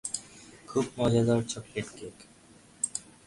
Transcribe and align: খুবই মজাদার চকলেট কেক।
খুবই 0.67 0.89
মজাদার 0.97 1.39
চকলেট 1.51 1.87
কেক। 1.97 2.15